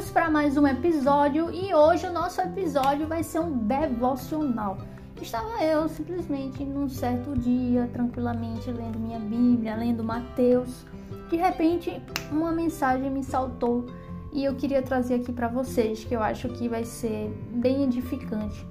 [0.00, 4.78] Vamos para mais um episódio e hoje o nosso episódio vai ser um devocional.
[5.20, 10.86] Estava eu simplesmente num certo dia, tranquilamente lendo minha Bíblia, lendo Mateus.
[11.28, 12.02] De repente,
[12.32, 13.84] uma mensagem me saltou
[14.32, 18.66] e eu queria trazer aqui para vocês, que eu acho que vai ser bem edificante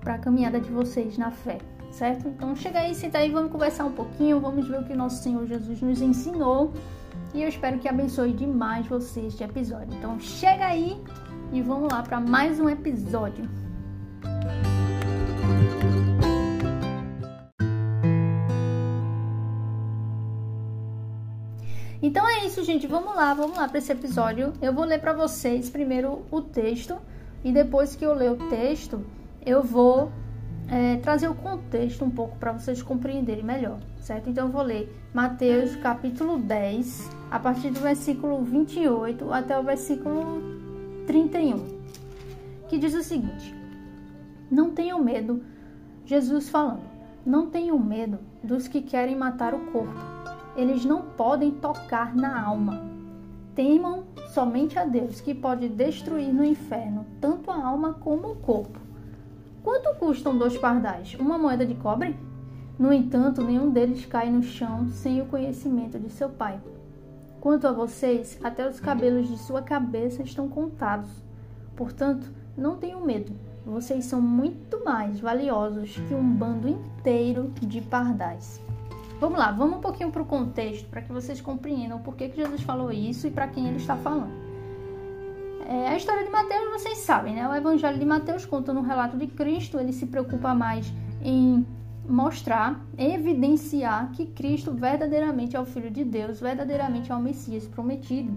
[0.00, 1.58] para a caminhada de vocês na fé,
[1.92, 2.26] certo?
[2.26, 5.46] Então chega aí, senta aí, vamos conversar um pouquinho, vamos ver o que nosso Senhor
[5.46, 6.72] Jesus nos ensinou
[7.34, 9.94] e eu espero que abençoe demais você este episódio.
[9.96, 11.02] Então chega aí
[11.52, 13.48] e vamos lá para mais um episódio.
[22.02, 22.86] Então é isso, gente.
[22.86, 24.52] Vamos lá, vamos lá para esse episódio.
[24.60, 26.98] Eu vou ler para vocês primeiro o texto
[27.44, 29.06] e depois que eu ler o texto,
[29.44, 30.10] eu vou
[30.68, 34.28] é, trazer o contexto um pouco para vocês compreenderem melhor, certo?
[34.28, 40.42] Então eu vou ler Mateus capítulo 10, a partir do versículo 28 até o versículo
[41.06, 41.56] 31,
[42.68, 43.54] que diz o seguinte:
[44.50, 45.42] Não tenham medo,
[46.04, 46.84] Jesus falando,
[47.24, 50.22] não tenham medo dos que querem matar o corpo
[50.56, 52.82] eles não podem tocar na alma.
[53.54, 58.78] Temam somente a Deus, que pode destruir no inferno tanto a alma como o corpo.
[59.62, 61.14] Quanto custam dois pardais?
[61.14, 62.16] Uma moeda de cobre?
[62.78, 66.58] No entanto, nenhum deles cai no chão sem o conhecimento de seu pai.
[67.42, 71.10] Quanto a vocês, até os cabelos de sua cabeça estão contados.
[71.74, 73.32] Portanto, não tenham medo.
[73.66, 78.60] Vocês são muito mais valiosos que um bando inteiro de pardais.
[79.18, 82.36] Vamos lá, vamos um pouquinho para o contexto, para que vocês compreendam por que, que
[82.36, 84.30] Jesus falou isso e para quem ele está falando.
[85.66, 87.48] É, a história de Mateus vocês sabem, né?
[87.48, 91.66] O Evangelho de Mateus conta no relato de Cristo, ele se preocupa mais em
[92.08, 98.36] mostrar, evidenciar que Cristo verdadeiramente é o Filho de Deus, verdadeiramente é o Messias prometido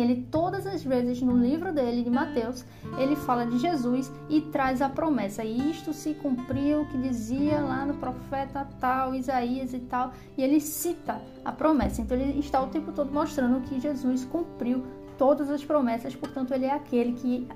[0.00, 2.64] ele todas as vezes no livro dele de Mateus,
[2.98, 5.44] ele fala de Jesus e traz a promessa.
[5.44, 10.60] E isto se cumpriu que dizia lá no profeta tal, Isaías e tal, e ele
[10.60, 12.00] cita a promessa.
[12.00, 14.84] Então ele está o tempo todo mostrando que Jesus cumpriu
[15.16, 17.48] todas as promessas, portanto ele é aquele que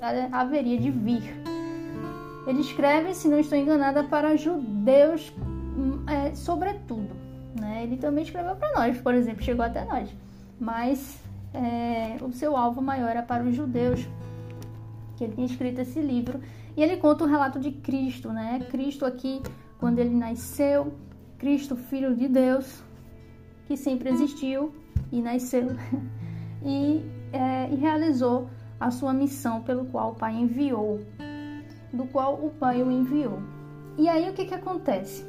[0.00, 1.59] eh, haveria de vir.
[2.46, 5.32] Ele escreve, se não estou enganada, para judeus,
[6.06, 7.10] é, sobretudo.
[7.58, 7.84] Né?
[7.84, 10.08] Ele também escreveu para nós, por exemplo, chegou até nós.
[10.58, 11.20] Mas
[11.52, 14.06] é, o seu alvo maior era para os judeus,
[15.16, 16.40] que ele tinha escrito esse livro.
[16.76, 18.60] E ele conta o relato de Cristo, né?
[18.70, 19.42] Cristo aqui,
[19.78, 20.94] quando ele nasceu,
[21.38, 22.82] Cristo, filho de Deus,
[23.66, 24.74] que sempre existiu
[25.10, 25.68] e nasceu,
[26.64, 27.02] e,
[27.32, 31.00] é, e realizou a sua missão pelo qual o Pai enviou,
[31.92, 33.40] do qual o Pai o enviou.
[33.98, 35.24] E aí o que, que acontece?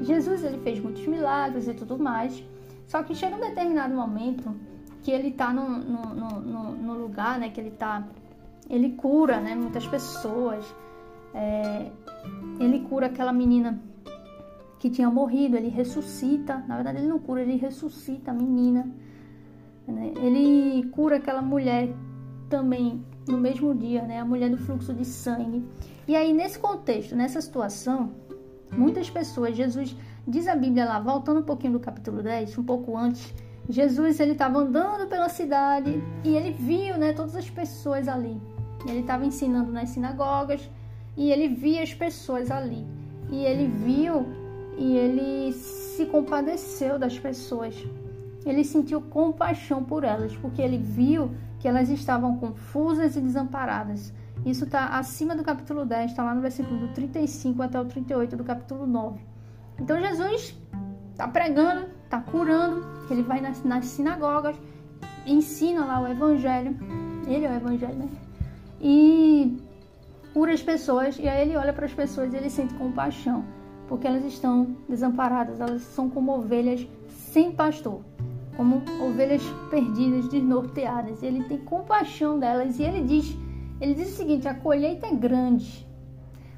[0.00, 2.42] Jesus ele fez muitos milagres e tudo mais,
[2.86, 4.54] só que chega um determinado momento
[5.02, 7.50] que ele tá no, no, no, no lugar, né?
[7.50, 8.06] Que ele tá.
[8.68, 9.54] Ele cura, né?
[9.54, 10.64] Muitas pessoas.
[11.34, 11.90] É,
[12.58, 13.80] ele cura aquela menina
[14.78, 16.64] que tinha morrido, ele ressuscita.
[16.66, 18.88] Na verdade, ele não cura, ele ressuscita a menina.
[19.86, 20.12] Né?
[20.22, 21.94] Ele cura aquela mulher
[22.48, 24.20] também no mesmo dia, né?
[24.20, 25.64] A mulher do fluxo de sangue.
[26.08, 28.12] E aí, nesse contexto, nessa situação,
[28.72, 29.94] muitas pessoas, Jesus
[30.26, 33.34] diz a Bíblia lá, voltando um pouquinho do capítulo 10, um pouco antes,
[33.68, 38.40] Jesus ele estava andando pela cidade e ele viu, né, todas as pessoas ali.
[38.88, 40.66] Ele estava ensinando nas sinagogas
[41.14, 42.86] e ele via as pessoas ali.
[43.30, 44.26] E ele viu
[44.78, 47.74] e ele se compadeceu das pessoas.
[48.46, 54.10] Ele sentiu compaixão por elas, porque ele viu que elas estavam confusas e desamparadas.
[54.46, 58.36] Isso está acima do capítulo 10, está lá no versículo do 35 até o 38
[58.36, 59.20] do capítulo 9.
[59.78, 60.56] Então Jesus
[61.12, 64.56] está pregando, está curando, ele vai nas, nas, sinagogas,
[65.26, 66.76] ensina lá o evangelho,
[67.26, 68.08] ele é o evangelho, né?
[68.80, 69.58] E
[70.32, 73.44] cura as pessoas, e aí ele olha para as pessoas e ele sente compaixão,
[73.88, 78.00] porque elas estão desamparadas, elas são como ovelhas sem pastor,
[78.56, 81.22] como ovelhas perdidas, desnorteadas.
[81.22, 83.36] Ele tem compaixão delas e ele diz,
[83.80, 85.86] ele diz o seguinte: a colheita é grande,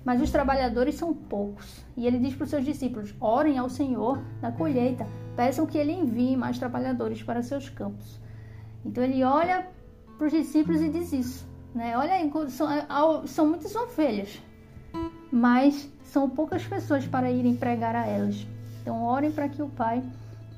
[0.04, 1.84] mas os trabalhadores são poucos.
[1.96, 5.06] E ele diz para os seus discípulos: orem ao Senhor da colheita,
[5.36, 8.20] peçam que ele envie mais trabalhadores para seus campos.
[8.84, 9.66] Então ele olha
[10.16, 11.48] para os discípulos e diz isso.
[11.74, 11.96] Né?
[11.96, 12.14] Olha
[12.48, 12.86] são, é,
[13.26, 14.42] são muitas ovelhas,
[15.30, 18.46] mas são poucas pessoas para irem pregar a elas.
[18.82, 20.02] Então orem para que o Pai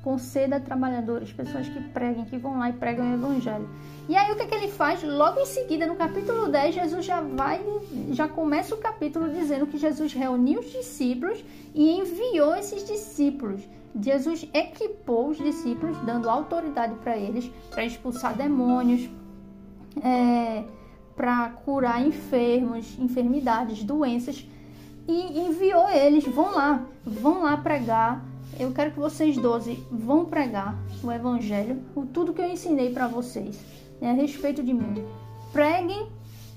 [0.03, 3.69] conceda trabalhadores, pessoas que preguem, que vão lá e pregam o evangelho.
[4.07, 5.01] E aí o que, é que ele faz?
[5.01, 7.61] Logo em seguida, no capítulo 10, Jesus já vai,
[8.11, 13.61] já começa o capítulo dizendo que Jesus reuniu os discípulos e enviou esses discípulos.
[13.99, 19.09] Jesus equipou os discípulos, dando autoridade para eles para expulsar demônios,
[20.03, 20.65] é,
[21.15, 24.45] para curar enfermos, enfermidades, doenças
[25.07, 26.25] e enviou eles.
[26.25, 28.25] Vão lá, vão lá pregar.
[28.59, 33.07] Eu quero que vocês 12 vão pregar o evangelho, o tudo que eu ensinei para
[33.07, 33.59] vocês
[34.09, 35.05] a respeito de mim.
[35.51, 36.07] Preguem,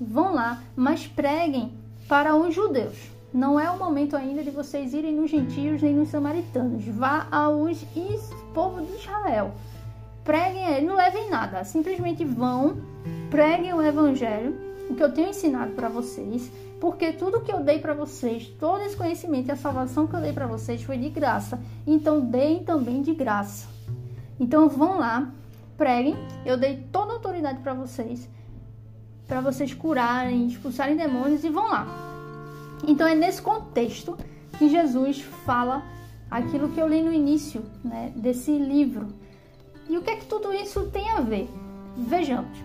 [0.01, 1.73] vão lá, mas preguem
[2.09, 2.97] para os judeus.
[3.33, 6.85] Não é o momento ainda de vocês irem nos gentios nem nos samaritanos.
[6.87, 7.85] Vá aos
[8.55, 9.53] povo de Israel.
[10.25, 12.79] Preguem, não levem nada, simplesmente vão,
[13.31, 14.57] preguem o evangelho,
[14.89, 16.51] o que eu tenho ensinado para vocês,
[16.81, 20.21] porque tudo que eu dei para vocês, todo esse conhecimento e a salvação que eu
[20.21, 21.61] dei para vocês foi de graça.
[21.87, 23.69] Então deem também de graça.
[24.41, 25.31] Então vão lá,
[25.77, 26.17] preguem.
[26.45, 28.29] Eu dei toda a autoridade para vocês,
[29.27, 31.87] para vocês curarem, expulsarem demônios e vão lá.
[32.87, 34.17] Então é nesse contexto
[34.59, 35.83] que Jesus fala
[36.31, 39.09] aquilo que eu li no início né, desse livro.
[39.89, 41.49] E o que é que tudo isso tem a ver?
[41.97, 42.59] Vejamos.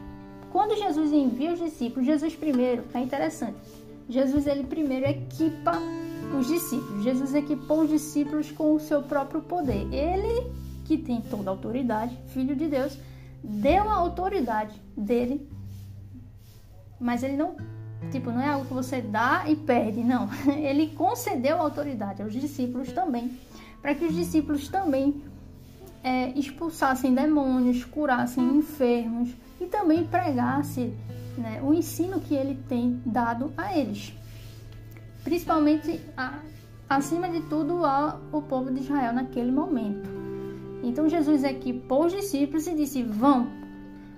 [0.51, 3.57] Quando Jesus envia os discípulos, Jesus primeiro, é interessante.
[4.09, 5.73] Jesus ele primeiro equipa
[6.37, 7.03] os discípulos.
[7.03, 9.87] Jesus equipou os discípulos com o seu próprio poder.
[9.93, 10.51] Ele
[10.91, 12.97] que tem toda a autoridade, filho de Deus,
[13.41, 15.49] deu a autoridade dele,
[16.99, 17.55] mas ele não,
[18.11, 20.29] tipo, não é algo que você dá e perde, não.
[20.51, 23.39] Ele concedeu a autoridade aos discípulos também,
[23.81, 25.23] para que os discípulos também
[26.03, 29.29] é, expulsassem demônios, curassem enfermos
[29.61, 30.93] e também pregasse
[31.37, 34.13] né, o ensino que ele tem dado a eles,
[35.23, 36.39] principalmente a,
[36.89, 40.20] acima de tudo ao povo de Israel naquele momento.
[40.83, 43.47] Então Jesus equipou os discípulos e disse: vão,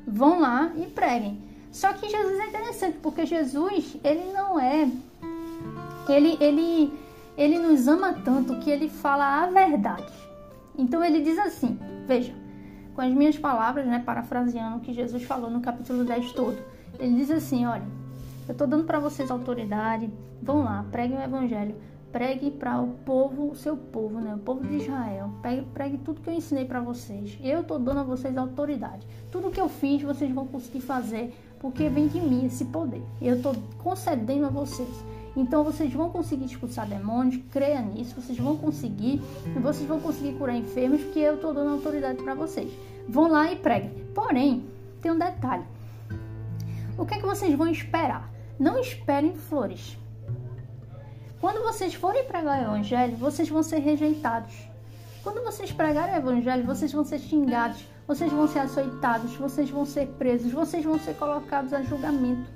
[0.08, 1.42] vão lá e preguem.
[1.72, 4.88] Só que Jesus é interessante porque Jesus ele não é,
[6.08, 6.94] ele ele
[7.36, 10.14] ele nos ama tanto que ele fala a verdade.
[10.78, 12.34] Então ele diz assim, veja,
[12.96, 16.58] com as minhas palavras, né, parafraseando o que Jesus falou no capítulo 10 todo.
[17.00, 17.86] Ele diz assim, olha,
[18.48, 20.12] eu estou dando para vocês autoridade,
[20.42, 21.76] vão lá, preguem o evangelho,
[22.14, 26.22] pregue para o povo, o seu povo, né, o povo de Israel, pregue, pregue tudo
[26.22, 27.38] que eu ensinei para vocês.
[27.44, 29.06] Eu estou dando a vocês autoridade.
[29.32, 33.02] Tudo que eu fiz, vocês vão conseguir fazer, porque vem de mim esse poder.
[33.20, 34.88] Eu estou concedendo a vocês.
[35.36, 40.34] Então vocês vão conseguir expulsar demônios, creia nisso, vocês vão conseguir, e vocês vão conseguir
[40.34, 42.72] curar enfermos, porque eu estou dando autoridade para vocês.
[43.10, 43.90] Vão lá e preguem.
[44.14, 44.68] Porém,
[45.02, 45.64] tem um detalhe.
[46.96, 48.32] O que é que vocês vão esperar?
[48.60, 49.98] Não esperem flores.
[51.44, 54.56] Quando vocês forem pregar o evangelho, vocês vão ser rejeitados.
[55.22, 59.86] Quando vocês pregarem o evangelho, vocês vão ser xingados, vocês vão ser açoitados, vocês vão
[59.86, 62.50] ser presos, vocês vão ser colocados a julgamento.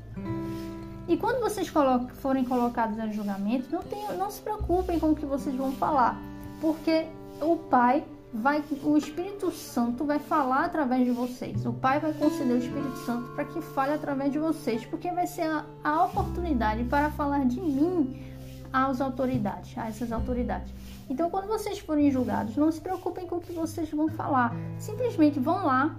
[1.05, 5.25] E quando vocês forem colocados a julgamento, não, tem, não se preocupem com o que
[5.25, 6.17] vocês vão falar,
[6.61, 7.07] porque
[7.41, 11.65] o Pai vai, o Espírito Santo vai falar através de vocês.
[11.65, 15.27] O Pai vai conceder o Espírito Santo para que fale através de vocês, porque vai
[15.27, 18.36] ser a, a oportunidade para falar de mim
[18.85, 20.71] às autoridades, a essas autoridades.
[21.09, 24.53] Então, quando vocês forem julgados, não se preocupem com o que vocês vão falar.
[24.77, 25.95] Simplesmente vão lá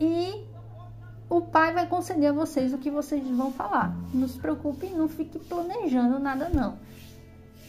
[0.00, 0.46] e
[1.28, 3.94] o pai vai conceder a vocês o que vocês vão falar.
[4.14, 6.78] Não se preocupe, não fique planejando nada não.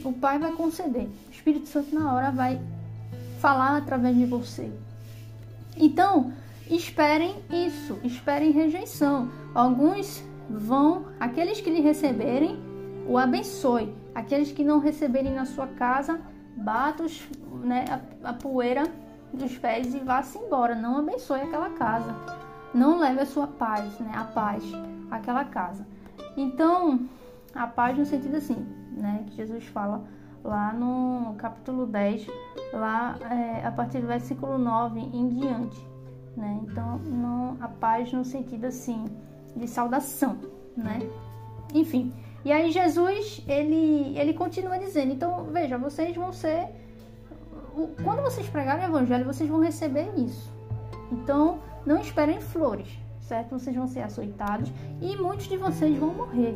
[0.04, 1.10] O pai vai conceder.
[1.28, 2.62] O Espírito Santo na hora vai
[3.40, 4.72] falar através de você.
[5.76, 6.32] Então,
[6.70, 9.30] esperem isso, esperem rejeição.
[9.54, 12.58] Alguns vão, aqueles que lhe receberem,
[13.08, 14.01] o abençoe.
[14.14, 16.20] Aqueles que não receberem na sua casa,
[16.56, 17.28] bata os,
[17.64, 18.84] né, a, a poeira
[19.34, 20.76] dos pés e vá-se embora.
[20.76, 22.42] Não abençoe aquela casa
[22.74, 24.12] não leve a sua paz, né?
[24.16, 24.64] A paz
[25.10, 25.86] àquela casa.
[26.38, 27.08] Então,
[27.54, 29.26] a paz no sentido assim, né?
[29.28, 30.04] Que Jesus fala
[30.44, 32.28] lá no capítulo 10,
[32.74, 35.88] lá é, a partir do versículo 9 em diante,
[36.36, 36.60] né?
[36.64, 39.06] Então, não, a paz no sentido assim,
[39.56, 40.38] de saudação,
[40.76, 41.00] né?
[41.74, 42.14] Enfim,
[42.44, 46.70] e aí Jesus, ele, ele continua dizendo, então, veja, vocês vão ser,
[48.04, 50.52] quando vocês pregarem o evangelho, vocês vão receber isso.
[51.12, 52.88] Então, não esperem flores,
[53.20, 53.60] certo?
[53.60, 54.72] Vocês vão ser açoitados
[55.02, 56.56] e muitos de vocês vão morrer.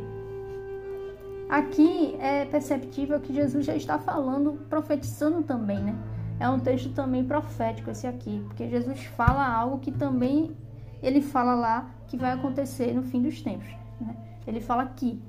[1.48, 5.94] Aqui é perceptível que Jesus já está falando, profetizando também, né?
[6.40, 10.56] É um texto também profético esse aqui, porque Jesus fala algo que também
[11.00, 13.68] ele fala lá que vai acontecer no fim dos tempos,
[14.00, 14.16] né?
[14.46, 15.22] Ele fala aqui.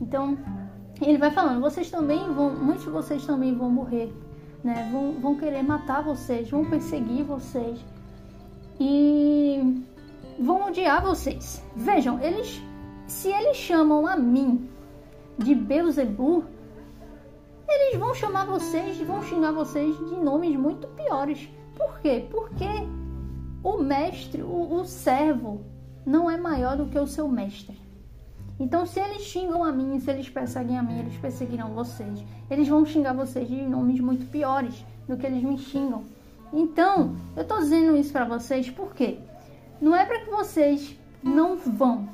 [0.00, 0.36] Então,
[1.00, 4.12] ele vai falando, vocês também vão, muitos de vocês também vão morrer,
[4.62, 4.88] né?
[4.92, 7.78] Vão, vão querer matar vocês, vão perseguir vocês,
[8.78, 9.84] e
[10.38, 11.62] vão odiar vocês.
[11.76, 12.62] Vejam, eles,
[13.06, 14.68] se eles chamam a mim
[15.38, 16.44] de Beuzebu,
[17.68, 21.48] eles vão chamar vocês, vão xingar vocês de nomes muito piores.
[21.76, 22.26] Por quê?
[22.30, 22.68] Porque
[23.62, 25.64] o mestre, o, o servo,
[26.04, 27.80] não é maior do que o seu mestre.
[28.62, 32.24] Então, se eles xingam a mim, se eles perseguem a mim, eles perseguirão vocês.
[32.48, 36.04] Eles vão xingar vocês de nomes muito piores do que eles me xingam.
[36.52, 39.18] Então, eu tô dizendo isso para vocês porque
[39.80, 42.08] não é para que vocês não vão,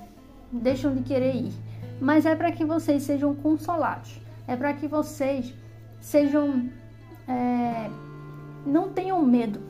[0.50, 1.52] deixam de querer ir,
[2.00, 4.18] mas é para que vocês sejam consolados.
[4.46, 5.52] É para que vocês
[6.00, 6.70] sejam
[7.28, 7.90] é,
[8.64, 9.60] não tenham medo.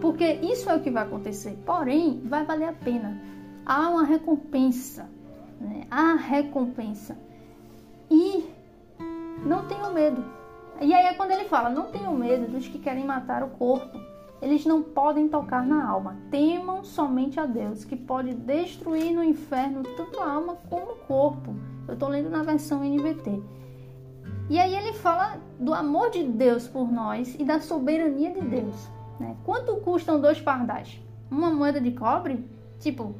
[0.00, 1.58] Porque isso é o que vai acontecer.
[1.66, 3.20] Porém, vai valer a pena.
[3.66, 5.12] Há uma recompensa.
[5.64, 5.86] Né?
[5.90, 7.16] Há recompensa.
[8.10, 8.44] E
[9.44, 10.24] não tenham medo.
[10.80, 13.98] E aí é quando ele fala: não tenham medo dos que querem matar o corpo.
[14.42, 16.18] Eles não podem tocar na alma.
[16.30, 21.54] Temam somente a Deus, que pode destruir no inferno tanto a alma como o corpo.
[21.88, 23.42] Eu estou lendo na versão NVT.
[24.50, 28.90] E aí ele fala do amor de Deus por nós e da soberania de Deus.
[29.18, 29.34] Né?
[29.44, 31.00] Quanto custam dois pardais?
[31.30, 32.44] Uma moeda de cobre?
[32.78, 33.14] Tipo,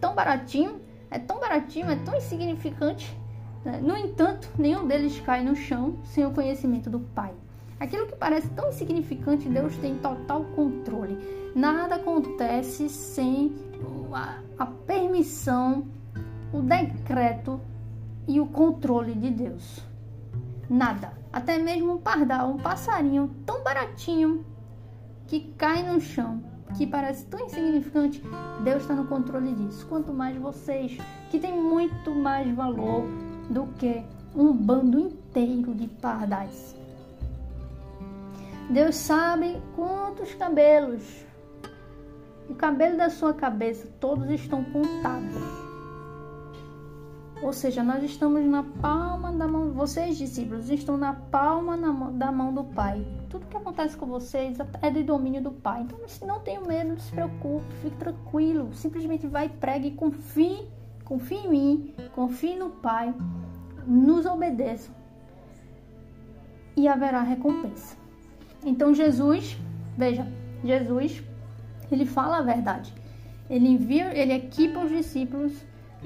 [0.00, 0.80] tão baratinho,
[1.12, 3.16] é tão baratinho, é tão insignificante.
[3.64, 3.78] Né?
[3.82, 7.32] No entanto, nenhum deles cai no chão sem o conhecimento do Pai.
[7.78, 11.18] Aquilo que parece tão insignificante, Deus tem total controle.
[11.54, 13.54] Nada acontece sem
[14.12, 15.86] a, a permissão,
[16.52, 17.60] o decreto
[18.26, 19.84] e o controle de Deus.
[20.68, 21.12] Nada.
[21.32, 24.44] Até mesmo um pardal, um passarinho tão baratinho
[25.26, 26.42] que cai no chão,
[26.76, 28.22] que parece tão insignificante,
[28.64, 29.86] Deus está no controle disso.
[29.86, 30.98] Quanto mais vocês,
[31.30, 33.04] que tem muito mais valor
[33.50, 34.02] do que
[34.34, 36.74] um bando inteiro de pardais.
[38.70, 41.02] Deus sabe quantos cabelos.
[42.48, 45.61] O cabelo da sua cabeça, todos estão contados.
[47.42, 51.76] Ou seja, nós estamos na palma da mão, vocês discípulos estão na palma
[52.12, 53.04] da mão do Pai.
[53.28, 55.82] Tudo que acontece com vocês é de domínio do Pai.
[55.82, 58.72] Então, não tenha medo, não se preocupe, fique tranquilo.
[58.72, 60.68] Simplesmente vai, pregue e confie,
[61.04, 63.12] confie em mim, confie no Pai,
[63.84, 64.92] nos obedeça
[66.76, 67.96] e haverá recompensa.
[68.64, 69.58] Então, Jesus,
[69.98, 70.24] veja,
[70.62, 71.20] Jesus,
[71.90, 72.94] ele fala a verdade.
[73.50, 75.52] Ele envia, ele equipa os discípulos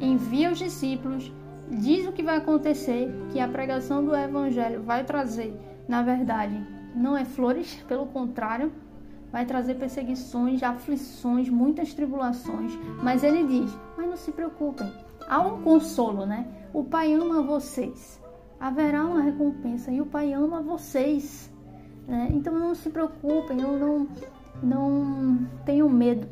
[0.00, 1.33] envia os discípulos,
[1.71, 6.61] diz o que vai acontecer, que a pregação do evangelho vai trazer, na verdade,
[6.95, 8.73] não é flores, pelo contrário,
[9.33, 12.73] vai trazer perseguições, aflições, muitas tribulações,
[13.03, 14.91] mas ele diz: "Mas não se preocupem,
[15.29, 16.47] há um consolo, né?
[16.73, 18.21] O Pai ama vocês.
[18.59, 21.53] Haverá uma recompensa e o Pai ama vocês,
[22.07, 22.29] né?
[22.33, 24.09] Então não se preocupem, não não,
[24.62, 26.26] não tenham medo.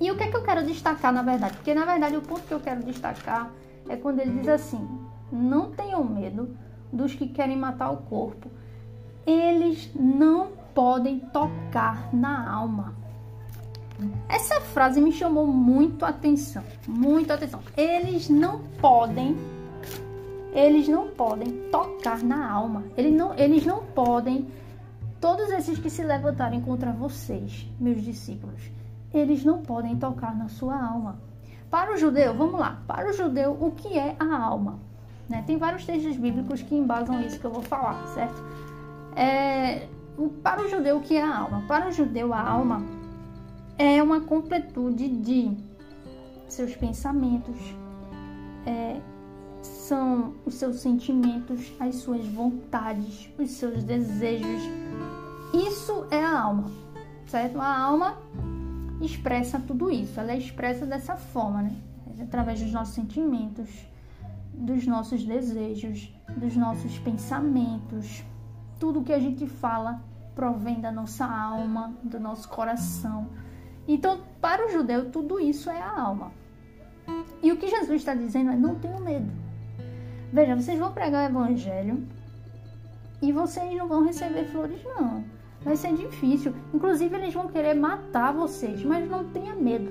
[0.00, 1.54] E o que é que eu quero destacar na verdade?
[1.56, 3.50] Porque na verdade o ponto que eu quero destacar
[3.88, 4.86] é quando ele diz assim:
[5.32, 6.56] não tenham medo
[6.92, 8.50] dos que querem matar o corpo.
[9.26, 12.94] Eles não podem tocar na alma.
[14.28, 17.60] Essa frase me chamou muito atenção, muito atenção.
[17.76, 19.36] Eles não podem,
[20.54, 22.84] eles não podem tocar na alma.
[22.96, 24.46] Eles não, eles não podem.
[25.20, 28.70] Todos esses que se levantarem contra vocês, meus discípulos,
[29.12, 31.20] eles não podem tocar na sua alma.
[31.70, 34.78] Para o judeu, vamos lá, para o judeu, o que é a alma?
[35.28, 35.42] Né?
[35.46, 38.42] Tem vários textos bíblicos que embasam isso que eu vou falar, certo?
[39.14, 39.86] É,
[40.42, 41.64] para o judeu, o que é a alma?
[41.68, 42.82] Para o judeu, a alma
[43.76, 45.56] é uma completude de
[46.48, 47.56] seus pensamentos,
[48.66, 49.00] é,
[49.60, 54.62] são os seus sentimentos, as suas vontades, os seus desejos.
[55.52, 56.70] Isso é a alma,
[57.26, 57.60] certo?
[57.60, 58.16] A alma
[59.00, 60.18] expressa tudo isso.
[60.18, 61.76] Ela é expressa dessa forma, né?
[62.20, 63.68] Através dos nossos sentimentos,
[64.52, 68.24] dos nossos desejos, dos nossos pensamentos.
[68.78, 70.02] Tudo que a gente fala
[70.34, 73.28] provém da nossa alma, do nosso coração.
[73.86, 76.32] Então, para o judeu, tudo isso é a alma.
[77.42, 79.30] E o que Jesus está dizendo é: não tenham medo.
[80.32, 82.06] Veja, vocês vão pregar o evangelho
[83.22, 86.54] e vocês não vão receber flores, não vai ser difícil.
[86.72, 89.90] Inclusive, eles vão querer matar vocês, mas não tenha medo.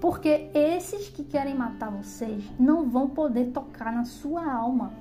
[0.00, 4.92] Porque esses que querem matar vocês não vão poder tocar na sua alma.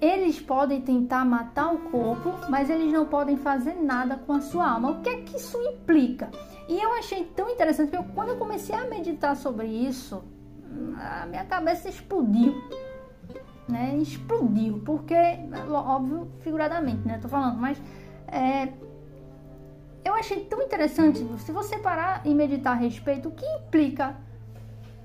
[0.00, 4.70] Eles podem tentar matar o corpo, mas eles não podem fazer nada com a sua
[4.70, 4.90] alma.
[4.90, 6.30] O que é que isso implica?
[6.68, 10.22] E eu achei tão interessante que eu, quando eu comecei a meditar sobre isso,
[10.98, 12.54] a minha cabeça explodiu.
[13.66, 13.96] Né?
[13.96, 15.14] Explodiu, porque,
[15.68, 17.18] óbvio, figuradamente, né?
[17.18, 17.80] Tô falando, mas
[18.28, 18.68] é,
[20.06, 24.16] eu achei tão interessante, se você parar e meditar a respeito, o que implica,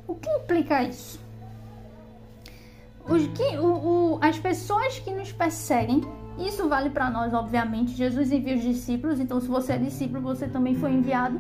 [0.08, 1.20] o que implica isso?
[3.10, 6.01] Os que, o, o, as pessoas que nos perseguem,
[6.38, 7.93] isso vale para nós, obviamente.
[7.93, 11.39] Jesus envia os discípulos, então se você é discípulo, você também foi enviado.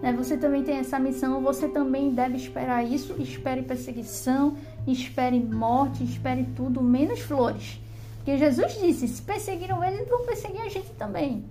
[0.00, 0.12] né?
[0.14, 3.14] Você também tem essa missão, você também deve esperar isso.
[3.18, 7.78] Espere perseguição, espere morte, espere tudo, menos flores.
[8.16, 11.44] Porque Jesus disse: se perseguiram ele, vão perseguir a gente também.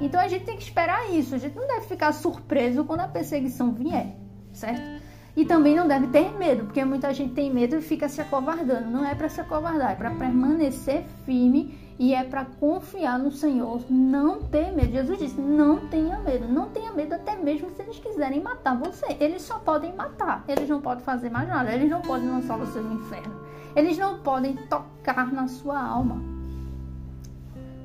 [0.00, 1.34] Então a gente tem que esperar isso.
[1.34, 4.16] A gente não deve ficar surpreso quando a perseguição vier,
[4.52, 5.04] certo?
[5.36, 8.90] E também não deve ter medo, porque muita gente tem medo e fica se acovardando.
[8.90, 13.84] Não é para se acovardar, é para permanecer firme e é para confiar no Senhor,
[13.90, 14.92] não ter medo.
[14.92, 19.14] Jesus disse: não tenha medo, não tenha medo, até mesmo se eles quiserem matar você.
[19.20, 22.80] Eles só podem matar, eles não podem fazer mais nada, eles não podem lançar você
[22.80, 23.34] no inferno,
[23.74, 26.35] eles não podem tocar na sua alma.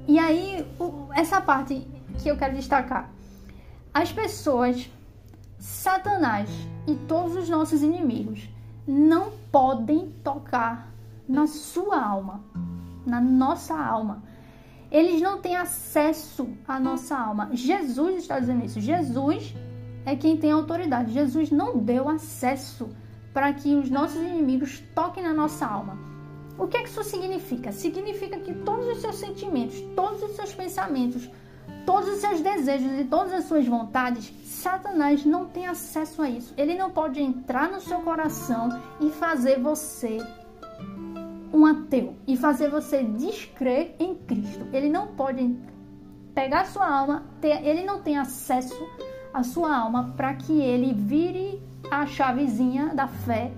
[0.08, 0.65] E aí,
[1.13, 1.88] essa parte
[2.22, 3.10] que eu quero destacar:
[3.93, 4.89] as pessoas
[5.60, 6.50] Satanás
[6.88, 8.50] e todos os nossos inimigos
[8.88, 10.91] não podem tocar
[11.27, 12.43] na sua alma,
[13.05, 14.24] na nossa alma.
[14.91, 17.50] Eles não têm acesso à nossa alma.
[17.53, 18.81] Jesus está dizendo isso.
[18.81, 19.55] Jesus
[20.05, 21.13] é quem tem autoridade.
[21.13, 22.89] Jesus não deu acesso
[23.34, 26.11] para que os nossos inimigos toquem na nossa alma.
[26.62, 27.72] O que, é que isso significa?
[27.72, 31.27] Significa que todos os seus sentimentos, todos os seus pensamentos,
[31.88, 36.53] todos os seus desejos e todas as suas vontades, Satanás não tem acesso a isso.
[36.56, 40.20] Ele não pode entrar no seu coração e fazer você
[41.51, 44.68] um ateu e fazer você descrer em Cristo.
[44.72, 45.58] Ele não pode
[46.36, 48.88] pegar sua alma, ter, ele não tem acesso
[49.34, 53.51] à sua alma para que ele vire a chavezinha da fé,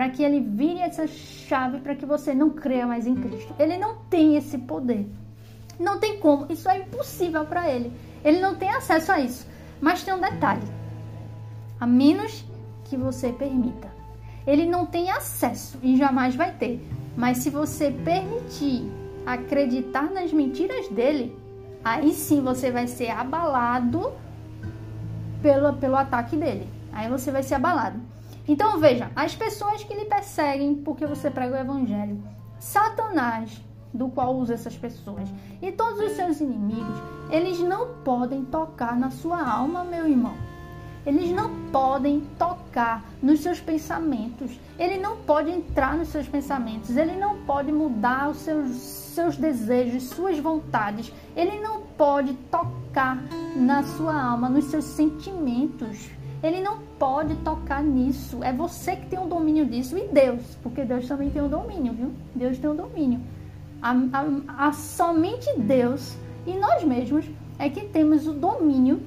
[0.00, 3.54] para que ele vire essa chave para que você não creia mais em Cristo.
[3.58, 5.06] Ele não tem esse poder.
[5.78, 7.92] Não tem como, isso é impossível para ele.
[8.24, 9.46] Ele não tem acesso a isso.
[9.78, 10.62] Mas tem um detalhe:
[11.78, 12.46] a menos
[12.86, 13.92] que você permita.
[14.46, 16.82] Ele não tem acesso e jamais vai ter.
[17.14, 18.90] Mas se você permitir
[19.26, 21.36] acreditar nas mentiras dele,
[21.84, 24.14] aí sim você vai ser abalado
[25.42, 26.66] pelo, pelo ataque dele.
[26.90, 28.09] Aí você vai ser abalado.
[28.50, 32.20] Então veja, as pessoas que lhe perseguem porque você prega o evangelho,
[32.58, 33.62] Satanás
[33.94, 35.28] do qual usa essas pessoas.
[35.62, 36.96] E todos os seus inimigos,
[37.30, 40.34] eles não podem tocar na sua alma, meu irmão.
[41.06, 44.58] Eles não podem tocar nos seus pensamentos.
[44.76, 46.96] Ele não pode entrar nos seus pensamentos.
[46.96, 51.12] Ele não pode mudar os seus, seus desejos, suas vontades.
[51.36, 53.16] Ele não pode tocar
[53.54, 56.10] na sua alma, nos seus sentimentos.
[56.42, 58.42] Ele não pode tocar nisso.
[58.42, 61.92] É você que tem o domínio disso e Deus, porque Deus também tem o domínio,
[61.92, 62.12] viu?
[62.34, 63.20] Deus tem o domínio.
[63.82, 67.24] A, a, a somente Deus e nós mesmos
[67.58, 69.02] é que temos o domínio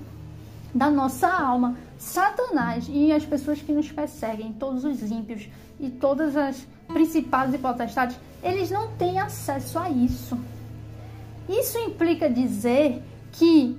[0.74, 1.76] da nossa alma.
[1.98, 5.48] Satanás e as pessoas que nos perseguem, todos os ímpios
[5.80, 10.38] e todas as principais e potestades, eles não têm acesso a isso.
[11.48, 13.78] Isso implica dizer que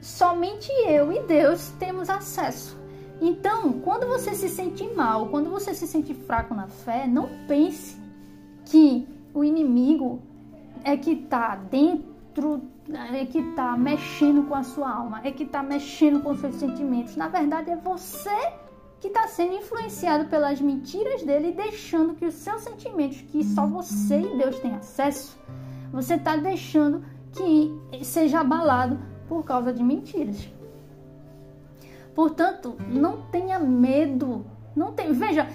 [0.00, 2.78] somente eu e Deus temos acesso.
[3.20, 7.98] Então, quando você se sente mal, quando você se sente fraco na fé, não pense
[8.64, 10.22] que o inimigo
[10.82, 12.62] é que está dentro,
[13.12, 16.54] é que está mexendo com a sua alma, é que está mexendo com os seus
[16.54, 17.14] sentimentos.
[17.14, 18.52] Na verdade, é você
[19.00, 23.66] que está sendo influenciado pelas mentiras dele e deixando que os seus sentimentos, que só
[23.66, 25.38] você e Deus têm acesso,
[25.92, 28.98] você está deixando que seja abalado
[29.30, 30.46] por causa de mentiras.
[32.14, 34.44] Portanto, não tenha medo.
[34.74, 35.48] Não tem, veja,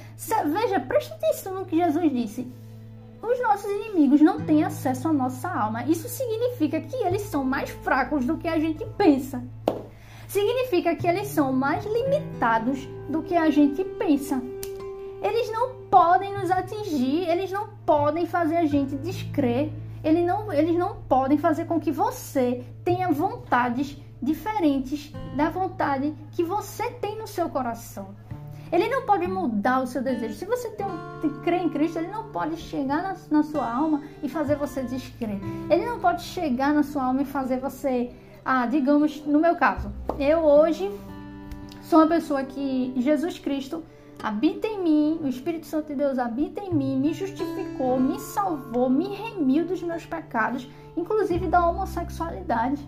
[0.45, 2.51] veja, preste atenção no que Jesus disse
[3.27, 5.83] os nossos inimigos não têm acesso à nossa alma.
[5.85, 9.43] Isso significa que eles são mais fracos do que a gente pensa.
[10.27, 14.41] Significa que eles são mais limitados do que a gente pensa.
[15.21, 19.71] Eles não podem nos atingir, eles não podem fazer a gente descrer,
[20.05, 26.43] eles não, eles não podem fazer com que você tenha vontades diferentes da vontade que
[26.43, 28.13] você tem no seu coração.
[28.71, 30.35] Ele não pode mudar o seu desejo.
[30.35, 34.03] Se você tem um, crê em Cristo, ele não pode chegar na, na sua alma
[34.21, 35.39] e fazer você descrer.
[35.71, 38.11] Ele não pode chegar na sua alma e fazer você,
[38.43, 40.91] ah, digamos, no meu caso, eu hoje
[41.81, 43.83] sou uma pessoa que Jesus Cristo
[44.21, 48.89] habita em mim, o Espírito Santo de Deus habita em mim, me justificou, me salvou,
[48.89, 52.87] me remiu dos meus pecados, inclusive da homossexualidade.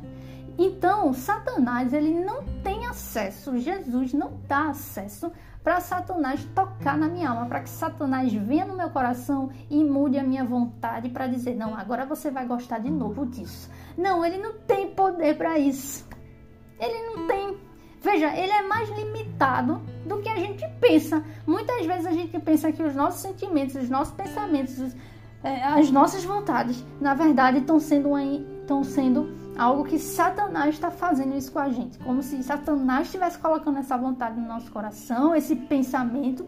[0.57, 5.31] Então, Satanás, ele não tem acesso, Jesus não dá acesso
[5.67, 10.17] para Satanás tocar na minha alma, para que Satanás venha no meu coração e mude
[10.17, 13.69] a minha vontade para dizer: não, agora você vai gostar de novo disso.
[13.97, 16.07] Não, ele não tem poder para isso.
[16.79, 17.66] Ele não tem.
[18.01, 21.23] Veja, ele é mais limitado do que a gente pensa.
[21.45, 24.95] Muitas vezes a gente pensa que os nossos sentimentos, os nossos pensamentos,
[25.43, 31.35] é, as nossas vontades, na verdade, estão sendo, estão sendo Algo que Satanás está fazendo
[31.35, 35.55] isso com a gente, como se Satanás estivesse colocando essa vontade no nosso coração, esse
[35.55, 36.45] pensamento.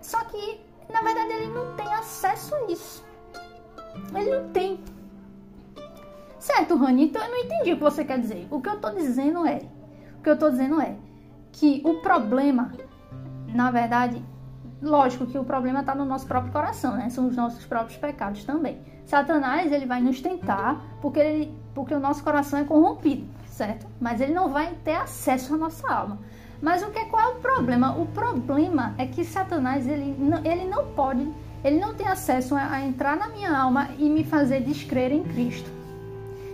[0.00, 0.58] Só que,
[0.90, 3.04] na verdade, ele não tem acesso a isso.
[4.14, 4.80] Ele não tem.
[6.38, 8.48] Certo, Rani, então eu não entendi o que você quer dizer.
[8.50, 9.60] O que eu estou dizendo é,
[10.20, 10.96] o que eu estou dizendo é
[11.50, 12.72] que o problema,
[13.54, 14.22] na verdade,
[14.82, 17.08] lógico que o problema está no nosso próprio coração, né?
[17.08, 18.78] São os nossos próprios pecados também.
[19.06, 23.86] Satanás, ele vai nos tentar porque, ele, porque o nosso coração é corrompido, certo?
[23.98, 26.18] Mas ele não vai ter acesso à nossa alma.
[26.60, 27.96] Mas o que qual é o problema?
[27.96, 31.26] O problema é que Satanás, ele, ele não pode,
[31.64, 35.24] ele não tem acesso a, a entrar na minha alma e me fazer descrer em
[35.24, 35.70] Cristo.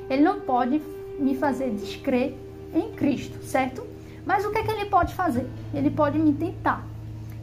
[0.09, 0.81] Ele não pode
[1.18, 2.45] me fazer descrer
[2.79, 3.87] em Cristo, certo?
[4.27, 5.49] Mas o que é que ele pode fazer?
[5.73, 6.85] Ele pode me tentar.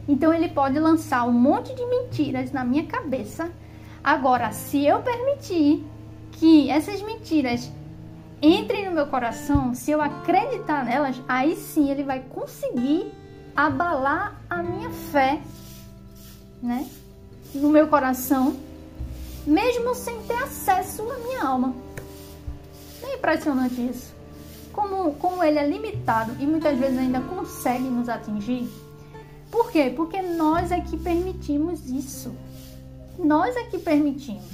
[0.06, 3.50] Então ele pode lançar um monte de mentiras na minha cabeça.
[4.02, 5.82] Agora, se eu permitir
[6.32, 7.72] que essas mentiras
[8.42, 13.10] entrem no meu coração, se eu acreditar nelas, aí sim ele vai conseguir
[13.56, 15.40] abalar a minha fé,
[16.62, 16.86] né?
[17.54, 18.56] No meu coração,
[19.46, 21.74] mesmo sem ter acesso à minha alma.
[23.02, 24.13] É impressionante isso
[24.74, 28.68] como, como ele é limitado e muitas vezes ainda consegue nos atingir.
[29.50, 29.92] Por quê?
[29.94, 32.34] Porque nós é que permitimos isso.
[33.18, 34.52] Nós é que permitimos.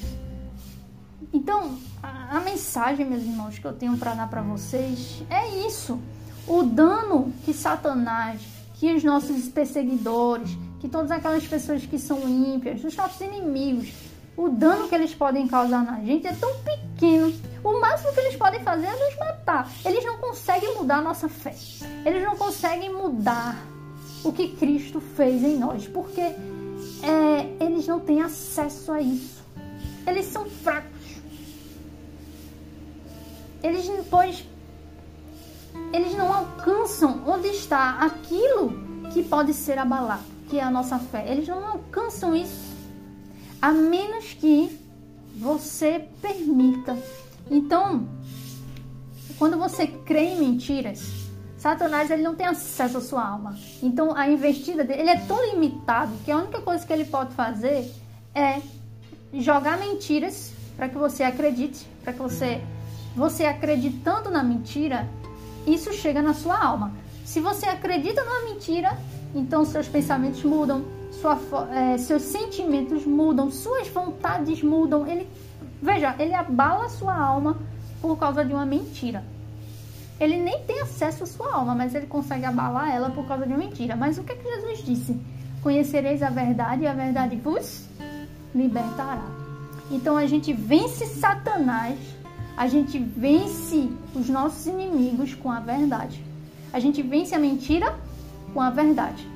[1.32, 5.98] Então, a, a mensagem, meus irmãos, que eu tenho para dar para vocês é isso.
[6.46, 8.42] O dano que Satanás,
[8.74, 13.92] que os nossos perseguidores, que todas aquelas pessoas que são ímpias, os nossos inimigos,
[14.40, 17.32] o dano que eles podem causar na gente é tão pequeno.
[17.62, 19.70] O máximo que eles podem fazer é nos matar.
[19.84, 21.54] Eles não conseguem mudar a nossa fé.
[22.06, 23.54] Eles não conseguem mudar
[24.24, 26.36] o que Cristo fez em nós, porque é,
[27.60, 29.44] eles não têm acesso a isso.
[30.06, 30.90] Eles são fracos.
[33.62, 34.42] Eles, pois,
[35.92, 38.72] eles não alcançam onde está aquilo
[39.12, 41.30] que pode ser abalado, que é a nossa fé.
[41.30, 42.69] Eles não alcançam isso
[43.60, 44.78] a menos que
[45.36, 46.96] você permita.
[47.50, 48.08] Então,
[49.38, 51.00] quando você crê em mentiras,
[51.58, 53.58] Satanás ele não tem acesso à sua alma.
[53.82, 57.34] Então, a investida dele ele é tão limitado que a única coisa que ele pode
[57.34, 57.90] fazer
[58.34, 58.60] é
[59.34, 62.62] jogar mentiras para que você acredite, para que você
[63.14, 65.08] você acreditando na mentira,
[65.66, 66.92] isso chega na sua alma.
[67.24, 68.96] Se você acredita numa mentira,
[69.34, 70.84] então seus pensamentos mudam,
[71.20, 71.38] sua,
[71.72, 75.06] é, seus sentimentos mudam, suas vontades mudam.
[75.06, 75.28] Ele,
[75.80, 77.56] veja, ele abala sua alma
[78.00, 79.22] por causa de uma mentira.
[80.18, 83.52] Ele nem tem acesso à sua alma, mas ele consegue abalar ela por causa de
[83.52, 83.96] uma mentira.
[83.96, 85.20] Mas o que, é que Jesus disse?
[85.62, 87.86] Conhecereis a verdade e a verdade vos
[88.54, 89.24] libertará.
[89.90, 91.98] Então a gente vence Satanás,
[92.56, 96.22] a gente vence os nossos inimigos com a verdade.
[96.72, 97.98] A gente vence a mentira
[98.52, 99.26] com a verdade.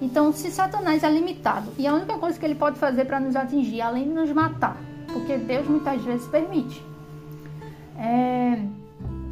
[0.00, 3.34] Então, se Satanás é limitado e a única coisa que ele pode fazer para nos
[3.34, 4.76] atingir, além de nos matar,
[5.12, 6.82] porque Deus muitas vezes permite,
[7.96, 8.62] é,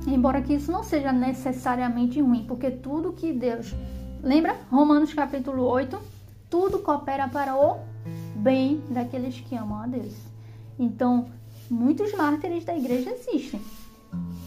[0.09, 3.74] embora que isso não seja necessariamente ruim, porque tudo que Deus.
[4.22, 4.57] Lembra?
[4.70, 5.98] Romanos capítulo 8:
[6.50, 7.79] tudo coopera para o
[8.35, 10.14] bem daqueles que amam a Deus.
[10.79, 11.26] Então,
[11.70, 13.61] muitos mártires da igreja existem.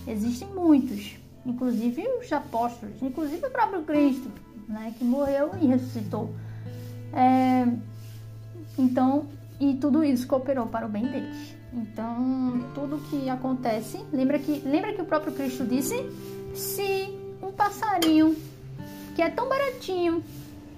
[0.08, 4.30] Existem muitos, inclusive os apóstolos, inclusive o próprio Cristo
[4.68, 6.34] né, que morreu e ressuscitou.
[7.14, 7.68] É,
[8.78, 9.26] então,
[9.60, 11.56] e tudo isso cooperou para o bem deles.
[11.74, 15.96] Então, tudo que acontece, lembra que, lembra que o próprio Cristo disse:
[16.54, 17.10] se
[17.42, 18.36] um passarinho
[19.16, 20.24] que é tão baratinho,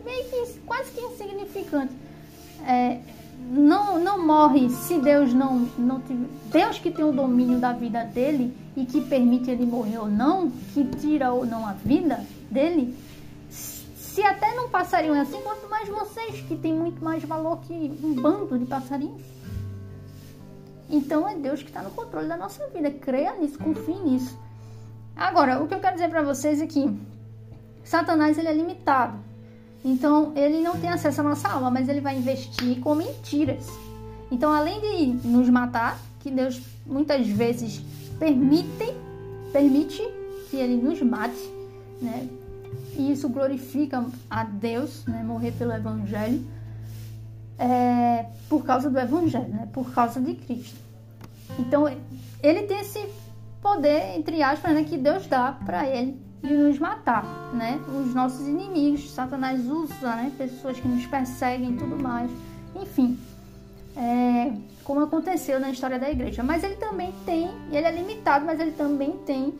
[0.03, 1.93] meio que quase que insignificante,
[2.67, 2.99] é,
[3.49, 8.03] não, não morre se Deus não, não tiver, Deus que tem o domínio da vida
[8.03, 12.95] dele e que permite ele morrer ou não, que tira ou não a vida dele,
[13.49, 18.13] se até não passariam assim, quanto mais vocês, que tem muito mais valor que um
[18.13, 19.21] bando de passarinhos.
[20.89, 22.91] Então é Deus que está no controle da nossa vida.
[22.91, 24.37] Creia nisso, confie nisso.
[25.15, 26.93] Agora, o que eu quero dizer para vocês é que
[27.83, 29.17] Satanás ele é limitado.
[29.83, 33.65] Então ele não tem acesso à nossa alma, mas ele vai investir com mentiras.
[34.29, 37.81] Então, além de nos matar, que Deus muitas vezes
[38.21, 38.93] permite,
[39.51, 39.99] permite
[40.51, 41.49] que ele nos mate,
[41.99, 42.29] né?
[42.95, 46.45] e isso glorifica a Deus, né, morrer pelo Evangelho,
[47.57, 50.79] é, por causa do Evangelho, né, por causa de Cristo.
[51.57, 51.87] Então,
[52.43, 53.03] ele tem esse
[53.59, 57.79] poder, entre aspas, né, que Deus dá para ele de nos matar, né?
[57.87, 60.31] Os nossos inimigos, Satanás usa, né?
[60.35, 62.31] Pessoas que nos perseguem e tudo mais.
[62.75, 63.19] Enfim,
[63.95, 64.51] é,
[64.83, 66.43] como aconteceu na história da igreja.
[66.43, 69.53] Mas ele também tem, ele é limitado, mas ele também tem,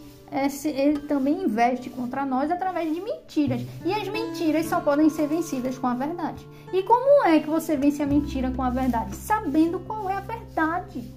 [0.66, 3.62] ele também investe contra nós através de mentiras.
[3.86, 6.46] E as mentiras só podem ser vencidas com a verdade.
[6.74, 9.16] E como é que você vence a mentira com a verdade?
[9.16, 11.14] Sabendo qual é a verdade.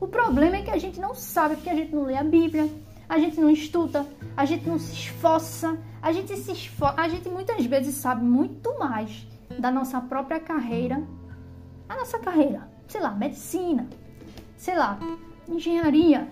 [0.00, 2.68] O problema é que a gente não sabe, porque a gente não lê a Bíblia,
[3.08, 7.28] a gente não estuda, a gente não se esforça, a gente se esforça, a gente
[7.28, 9.26] muitas vezes sabe muito mais
[9.58, 11.02] da nossa própria carreira,
[11.92, 13.86] a nossa carreira, sei lá, medicina,
[14.56, 14.98] sei lá,
[15.48, 16.28] engenharia,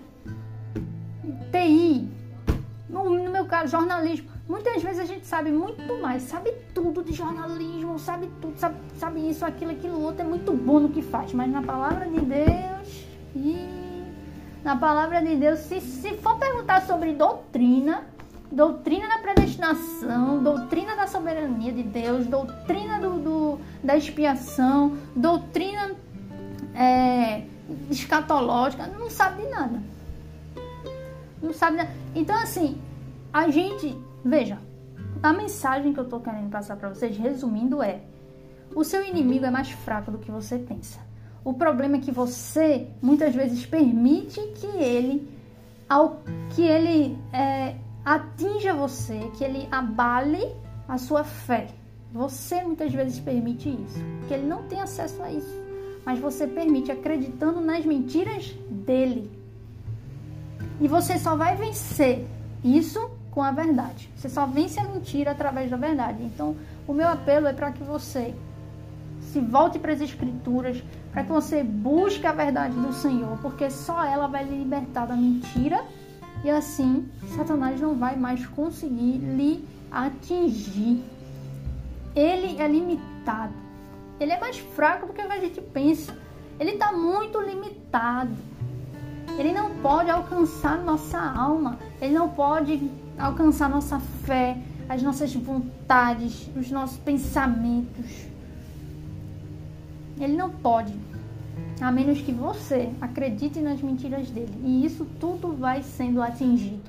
[1.51, 2.09] TI,
[2.89, 4.29] no, no meu caso, jornalismo.
[4.47, 9.29] Muitas vezes a gente sabe muito mais, sabe tudo de jornalismo, sabe tudo, sabe, sabe
[9.29, 13.05] isso, aquilo, aquilo outro, é muito bom no que faz, mas na palavra de Deus,
[13.35, 14.03] e
[14.63, 18.03] na palavra de Deus, se, se for perguntar sobre doutrina,
[18.51, 25.91] doutrina da predestinação, doutrina da soberania de Deus, doutrina do, do da expiação, doutrina
[26.75, 27.43] é,
[27.89, 29.81] escatológica, não sabe de nada.
[31.41, 31.89] Não sabe nada.
[32.13, 32.79] Então, assim,
[33.31, 34.59] a gente, veja,
[35.23, 38.01] a mensagem que eu tô querendo passar para vocês, resumindo, é:
[38.75, 40.99] o seu inimigo é mais fraco do que você pensa.
[41.43, 45.27] O problema é que você muitas vezes permite que ele,
[45.89, 50.55] ao que ele é, atinja você, que ele abale
[50.87, 51.67] a sua fé.
[52.11, 55.61] Você muitas vezes permite isso, porque ele não tem acesso a isso.
[56.05, 59.31] Mas você permite acreditando nas mentiras dele.
[60.79, 62.27] E você só vai vencer
[62.63, 64.09] isso com a verdade.
[64.15, 66.23] Você só vence a mentira através da verdade.
[66.23, 66.55] Então,
[66.87, 68.33] o meu apelo é para que você
[69.21, 74.03] se volte para as escrituras, para que você busque a verdade do Senhor, porque só
[74.03, 75.85] ela vai lhe libertar da mentira
[76.43, 81.03] e assim Satanás não vai mais conseguir lhe atingir.
[82.15, 83.53] Ele é limitado.
[84.19, 86.15] Ele é mais fraco do que a gente pensa.
[86.59, 88.35] Ele está muito limitado.
[89.37, 91.79] Ele não pode alcançar nossa alma.
[92.01, 94.57] Ele não pode alcançar nossa fé,
[94.89, 98.25] as nossas vontades, os nossos pensamentos.
[100.19, 100.93] Ele não pode
[101.81, 104.53] a menos que você acredite nas mentiras dele.
[104.63, 106.81] E isso tudo vai sendo atingido.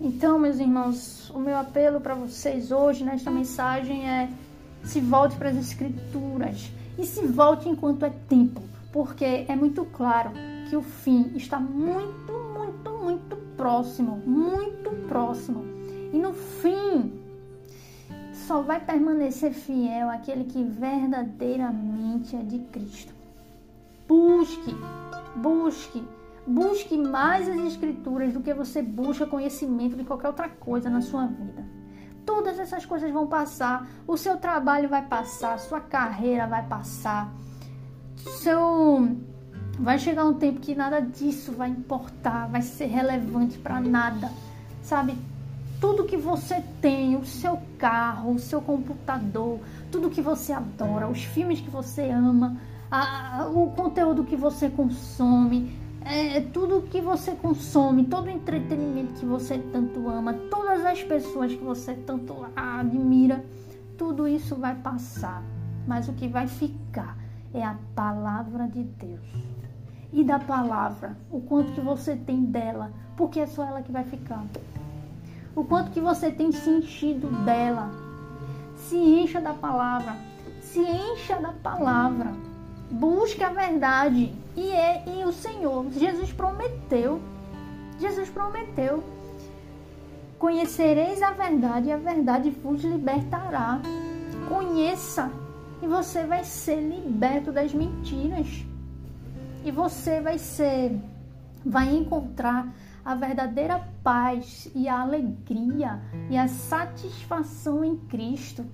[0.00, 4.28] Então, meus irmãos, o meu apelo para vocês hoje nesta mensagem é:
[4.82, 8.60] se volte para as Escrituras e se volte enquanto é tempo,
[8.92, 10.30] porque é muito claro
[10.68, 15.64] que o fim está muito, muito, muito próximo muito próximo.
[16.12, 17.12] E no fim,
[18.46, 23.12] só vai permanecer fiel aquele que verdadeiramente é de Cristo.
[24.06, 24.76] Busque,
[25.36, 26.04] busque,
[26.46, 31.26] busque mais as Escrituras do que você busca conhecimento de qualquer outra coisa na sua
[31.26, 31.64] vida.
[32.26, 37.32] Todas essas coisas vão passar, o seu trabalho vai passar, sua carreira vai passar,
[38.16, 39.16] seu
[39.78, 44.30] vai chegar um tempo que nada disso vai importar, vai ser relevante para nada,
[44.82, 45.16] sabe?
[45.84, 49.60] Tudo que você tem, o seu carro, o seu computador,
[49.92, 52.56] tudo que você adora, os filmes que você ama,
[52.90, 59.26] a, o conteúdo que você consome, é, tudo que você consome, todo o entretenimento que
[59.26, 63.44] você tanto ama, todas as pessoas que você tanto admira,
[63.98, 65.42] tudo isso vai passar.
[65.86, 67.18] Mas o que vai ficar
[67.52, 69.20] é a palavra de Deus.
[70.10, 74.04] E da palavra, o quanto que você tem dela, porque é só ela que vai
[74.04, 74.38] ficar
[75.54, 77.90] o quanto que você tem sentido dela.
[78.76, 80.16] Se encha da palavra,
[80.60, 82.32] se encha da palavra.
[82.90, 84.32] Busque a verdade.
[84.56, 87.20] E, é, e o Senhor, Jesus prometeu,
[87.98, 89.02] Jesus prometeu,
[90.38, 93.80] conhecereis a verdade e a verdade vos libertará.
[94.48, 95.30] Conheça
[95.82, 98.64] e você vai ser liberto das mentiras.
[99.64, 101.00] E você vai ser,
[101.64, 102.68] vai encontrar
[103.04, 108.64] a verdadeira paz e a alegria e a satisfação em Cristo.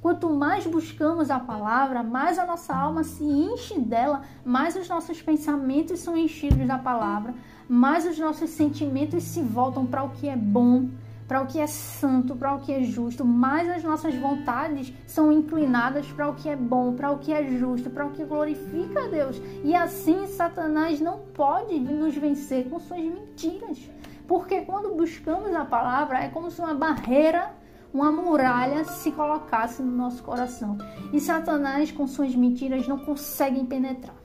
[0.00, 5.20] Quanto mais buscamos a palavra, mais a nossa alma se enche dela, mais os nossos
[5.22, 7.34] pensamentos são enchidos da palavra,
[7.68, 10.88] mais os nossos sentimentos se voltam para o que é bom,
[11.26, 15.32] para o que é santo, para o que é justo, mais as nossas vontades são
[15.32, 19.04] inclinadas para o que é bom, para o que é justo, para o que glorifica
[19.04, 19.40] a Deus.
[19.64, 23.90] E assim Satanás não pode nos vencer com suas mentiras.
[24.28, 27.50] Porque quando buscamos a palavra, é como se uma barreira,
[27.92, 30.78] uma muralha se colocasse no nosso coração.
[31.12, 34.16] E Satanás, com suas mentiras, não conseguem penetrar.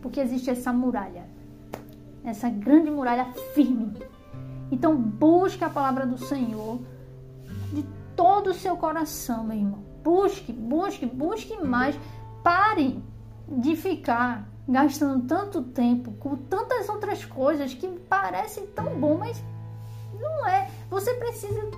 [0.00, 1.24] Porque existe essa muralha,
[2.24, 3.92] essa grande muralha firme
[4.70, 6.80] então busque a palavra do Senhor
[7.72, 9.84] de todo o seu coração, meu irmão.
[10.02, 11.98] Busque, busque, busque mais.
[12.42, 13.02] Parem
[13.48, 19.42] de ficar gastando tanto tempo com tantas outras coisas que parecem tão bom, mas
[20.20, 20.70] não é.
[20.90, 21.70] Você precisa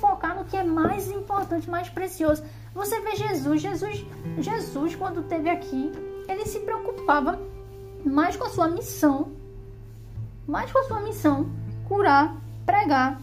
[0.00, 2.42] focar no que é mais importante, mais precioso.
[2.74, 4.06] Você vê Jesus, Jesus,
[4.38, 5.92] Jesus quando esteve aqui,
[6.28, 7.38] ele se preocupava
[8.04, 9.32] mais com a sua missão,
[10.46, 11.48] mais com a sua missão,
[11.88, 13.20] curar, pregar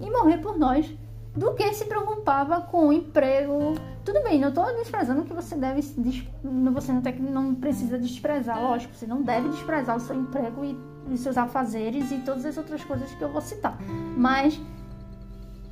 [0.00, 0.92] e morrer por nós,
[1.34, 3.74] do que se preocupava com o emprego.
[4.04, 8.94] Tudo bem, não estou desprezando que você deve, você não, tem, não precisa desprezar, lógico,
[8.94, 10.76] você não deve desprezar o seu emprego e,
[11.10, 13.78] e seus afazeres e todas as outras coisas que eu vou citar.
[14.16, 14.60] Mas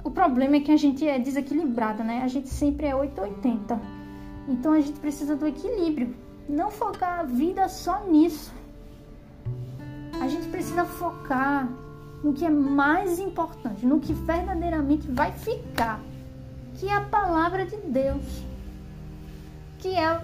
[0.03, 2.22] o problema é que a gente é desequilibrada, né?
[2.22, 3.81] A gente sempre é 880.
[4.48, 6.14] Então a gente precisa do equilíbrio.
[6.48, 8.53] Não focar a vida só nisso.
[10.20, 11.68] A gente precisa focar
[12.23, 16.01] no que é mais importante, no que verdadeiramente vai ficar,
[16.75, 18.45] que é a palavra de Deus,
[19.79, 20.23] que é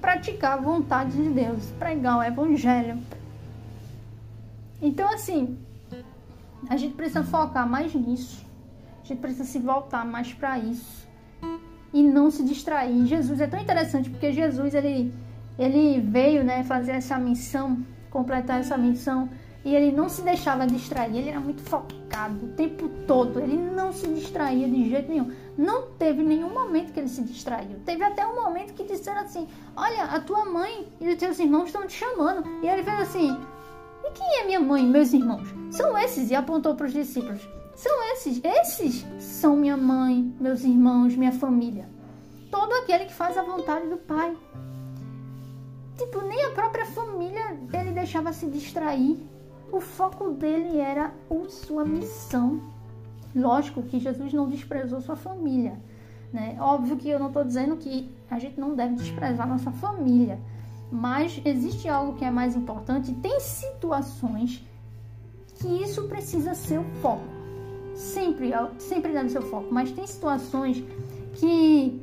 [0.00, 2.98] praticar a vontade de Deus, pregar o evangelho.
[4.82, 5.58] Então assim,
[6.68, 8.44] a gente precisa focar mais nisso.
[9.02, 11.06] A gente precisa se voltar mais para isso
[11.92, 13.06] e não se distrair.
[13.06, 15.12] Jesus é tão interessante porque Jesus ele
[15.56, 17.78] ele veio, né, fazer essa missão,
[18.10, 19.28] completar essa missão
[19.64, 23.94] e ele não se deixava distrair, ele era muito focado o tempo todo, ele não
[23.94, 25.32] se distraía de jeito nenhum.
[25.56, 27.78] Não teve nenhum momento que ele se distraiu.
[27.84, 31.66] Teve até um momento que disseram assim: Olha, a tua mãe e os teus irmãos
[31.66, 32.46] estão te chamando.
[32.62, 33.34] E ele fez assim:
[34.04, 35.48] E quem é minha mãe e meus irmãos?
[35.70, 36.30] São esses.
[36.30, 37.40] E apontou para os discípulos:
[37.74, 38.42] São esses.
[38.44, 41.88] Esses são minha mãe, meus irmãos, minha família.
[42.50, 44.36] Todo aquele que faz a vontade do Pai.
[45.96, 49.33] Tipo, nem a própria família dele deixava se distrair
[49.74, 52.62] o foco dele era a sua missão.
[53.34, 55.76] Lógico que Jesus não desprezou sua família.
[56.32, 56.56] Né?
[56.60, 60.38] Óbvio que eu não estou dizendo que a gente não deve desprezar nossa família,
[60.90, 63.12] mas existe algo que é mais importante.
[63.14, 64.64] Tem situações
[65.56, 67.24] que isso precisa ser o foco.
[67.94, 70.82] Sempre, sempre deve ser o foco, mas tem situações
[71.34, 72.00] que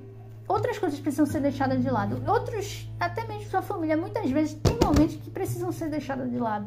[0.47, 2.21] outras coisas precisam ser deixadas de lado.
[2.29, 6.65] Outros, até mesmo sua família, muitas vezes tem momentos que precisam ser deixadas de lado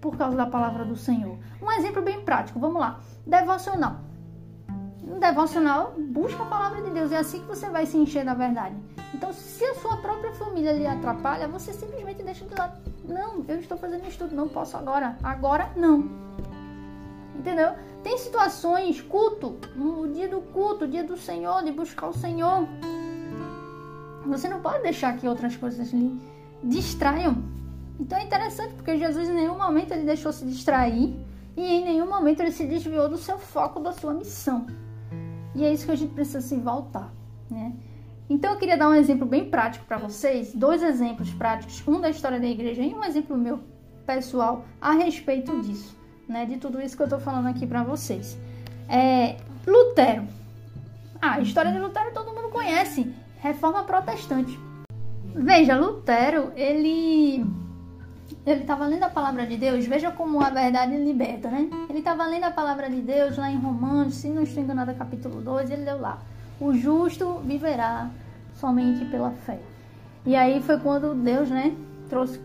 [0.00, 1.38] por causa da palavra do Senhor.
[1.60, 3.00] Um exemplo bem prático, vamos lá.
[3.26, 4.00] Devocional.
[5.20, 8.76] Devocional busca a palavra de Deus, é assim que você vai se encher da verdade.
[9.14, 12.78] Então, se a sua própria família lhe atrapalha, você simplesmente deixa de lado.
[13.04, 15.16] Não, eu estou fazendo estudo, não posso agora.
[15.22, 16.10] Agora não.
[17.38, 17.74] Entendeu?
[18.02, 22.66] Tem situações, culto, o dia do culto, dia do Senhor, de buscar o Senhor.
[24.26, 26.20] Você não pode deixar que outras coisas lhe
[26.62, 27.44] distraiam
[27.98, 31.14] então é interessante porque Jesus em nenhum momento ele deixou se distrair
[31.56, 34.66] e em nenhum momento ele se desviou do seu foco, da sua missão.
[35.54, 37.10] E é isso que a gente precisa se voltar,
[37.50, 37.72] né?
[38.28, 42.10] Então eu queria dar um exemplo bem prático para vocês, dois exemplos práticos, um da
[42.10, 43.60] história da igreja e um exemplo meu
[44.04, 45.96] pessoal a respeito disso,
[46.28, 46.44] né?
[46.44, 48.36] De tudo isso que eu estou falando aqui para vocês.
[48.88, 50.26] É, Lutero.
[51.20, 53.10] Ah, a história de Lutero todo mundo conhece.
[53.38, 54.58] Reforma protestante.
[55.34, 57.44] Veja, Lutero, ele
[58.46, 61.68] ele estava lendo a palavra de Deus, veja como a verdade liberta, né?
[61.90, 65.42] Ele estava lendo a palavra de Deus lá em Romanos, se não estou enganado, capítulo
[65.42, 66.18] 2, ele leu lá:
[66.60, 68.08] O justo viverá
[68.54, 69.58] somente pela fé.
[70.24, 71.74] E aí foi quando Deus, né,
[72.08, 72.40] trouxe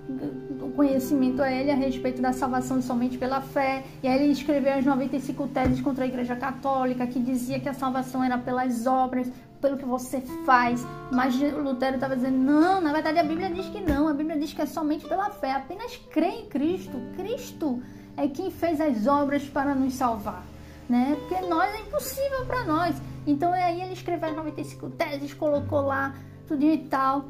[0.59, 3.83] o conhecimento a ele a respeito da salvação somente pela fé.
[4.01, 7.73] E aí ele escreveu as 95 teses contra a Igreja Católica, que dizia que a
[7.73, 10.85] salvação era pelas obras, pelo que você faz.
[11.11, 14.07] Mas Lutero estava dizendo, não, na verdade a Bíblia diz que não.
[14.07, 15.51] A Bíblia diz que é somente pela fé.
[15.51, 16.99] Apenas crê em Cristo.
[17.15, 17.81] Cristo
[18.17, 20.43] é quem fez as obras para nos salvar.
[20.89, 21.15] Né?
[21.19, 22.95] Porque nós é impossível para nós.
[23.25, 26.15] Então aí ele escreveu as 95 teses, colocou lá
[26.47, 27.25] tudo e tal.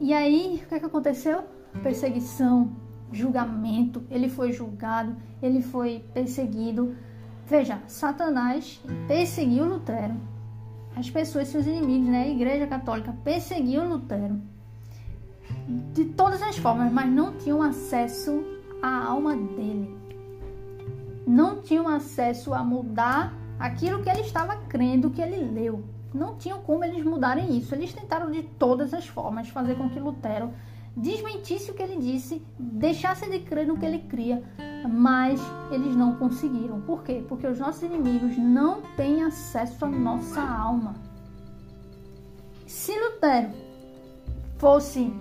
[0.00, 1.42] E aí, o que, é que aconteceu?
[1.82, 2.70] Perseguição,
[3.10, 4.04] julgamento.
[4.10, 6.94] Ele foi julgado, ele foi perseguido.
[7.46, 10.14] Veja, Satanás perseguiu Lutero
[10.96, 12.22] as pessoas, seus inimigos, né?
[12.22, 14.40] A Igreja Católica perseguiu Lutero
[15.92, 18.42] de todas as formas, mas não tinham acesso
[18.82, 19.94] à alma dele.
[21.26, 25.84] Não tinham acesso a mudar aquilo que ele estava crendo, que ele leu.
[26.14, 27.74] Não tinham como eles mudarem isso.
[27.74, 30.50] Eles tentaram de todas as formas fazer com que Lutero
[30.96, 34.42] desmentisse o que ele disse, deixasse de crer no que ele cria,
[34.88, 35.40] mas
[35.70, 36.80] eles não conseguiram.
[36.80, 37.24] Por quê?
[37.28, 40.94] Porque os nossos inimigos não têm acesso à nossa alma.
[42.66, 43.50] Se Lutero
[44.56, 45.12] fosse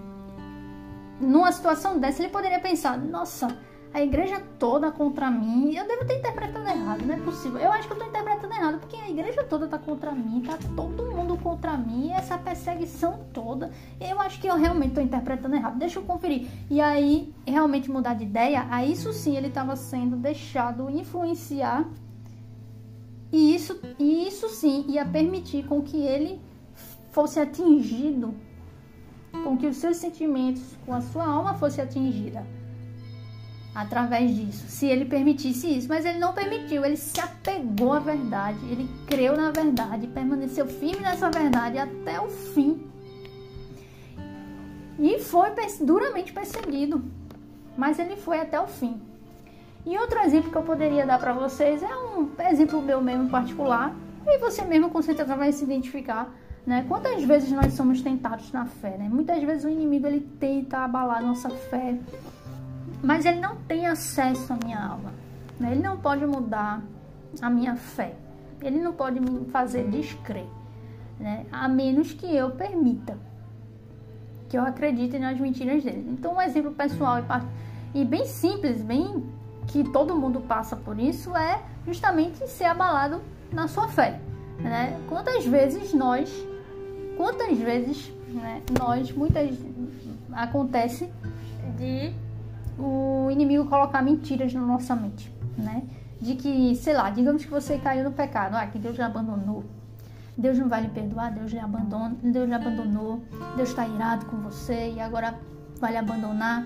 [1.19, 3.47] numa situação dessa, ele poderia pensar: nossa,
[3.95, 7.05] a igreja toda contra mim, eu devo ter interpretado errado.
[7.05, 7.57] não é possível.
[7.57, 10.59] Eu acho que eu tô interpretando errado, porque a igreja toda tá contra mim, tá
[10.75, 13.71] todo mundo contra mim, essa perseguição toda.
[14.01, 15.79] Eu acho que eu realmente tô interpretando errado.
[15.79, 16.45] Deixa eu conferir.
[16.69, 21.87] E aí, realmente mudar de ideia, aí isso sim ele estava sendo deixado influenciar.
[23.31, 26.41] E isso, e isso sim ia permitir com que ele
[27.11, 28.35] fosse atingido,
[29.41, 32.45] com que os seus sentimentos, com a sua alma fosse atingida
[33.75, 35.89] através disso, se ele permitisse isso.
[35.89, 41.01] Mas ele não permitiu, ele se apegou à verdade, ele creu na verdade, permaneceu firme
[41.01, 42.87] nessa verdade até o fim.
[44.97, 45.49] E foi
[45.81, 47.03] duramente perseguido,
[47.77, 49.01] mas ele foi até o fim.
[49.85, 53.93] E outro exemplo que eu poderia dar para vocês é um exemplo meu mesmo particular,
[54.25, 56.33] e você mesmo com certeza vai se identificar.
[56.65, 56.83] Né?
[56.87, 58.97] Quantas vezes nós somos tentados na fé?
[58.97, 59.07] Né?
[59.07, 61.99] Muitas vezes o inimigo ele tenta abalar nossa fé,
[63.03, 65.13] mas ele não tem acesso à minha alma.
[65.59, 65.71] Né?
[65.71, 66.81] Ele não pode mudar
[67.41, 68.15] a minha fé.
[68.61, 70.47] Ele não pode me fazer descrer,
[71.19, 71.45] né?
[71.51, 73.17] a menos que eu permita
[74.49, 76.05] que eu acredite nas mentiras dele.
[76.11, 77.17] Então, um exemplo pessoal
[77.93, 79.23] e bem simples, bem
[79.67, 83.21] que todo mundo passa por isso, é justamente ser abalado
[83.51, 84.19] na sua fé.
[84.59, 84.99] Né?
[85.09, 86.31] Quantas vezes nós,
[87.17, 89.57] quantas vezes né, nós, muitas
[90.31, 91.09] acontece
[91.77, 92.13] de
[92.77, 95.83] o inimigo colocar mentiras na nossa mente, né?
[96.19, 99.63] De que, sei lá, digamos que você caiu no pecado, ah, que Deus lhe abandonou,
[100.37, 103.21] Deus não vai lhe perdoar, Deus lhe abandona, Deus lhe abandonou,
[103.55, 105.35] Deus está irado com você e agora
[105.79, 106.65] vai lhe abandonar.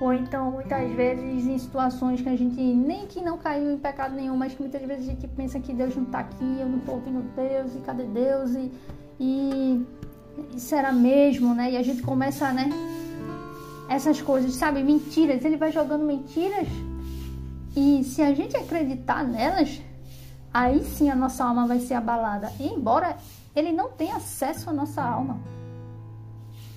[0.00, 4.14] Ou então, muitas vezes, em situações que a gente nem que não caiu em pecado
[4.14, 6.78] nenhum, mas que muitas vezes a gente pensa que Deus não está aqui, eu não
[6.78, 8.54] estou ouvindo Deus, e cadê Deus?
[8.54, 8.72] E,
[9.20, 9.86] e,
[10.52, 11.70] e será mesmo, né?
[11.70, 12.68] E a gente começa, né?
[13.88, 14.82] Essas coisas, sabe?
[14.82, 15.44] Mentiras.
[15.44, 16.68] Ele vai jogando mentiras.
[17.76, 19.80] E se a gente acreditar nelas,
[20.52, 22.52] aí sim a nossa alma vai ser abalada.
[22.60, 23.16] Embora
[23.54, 25.38] ele não tenha acesso à nossa alma.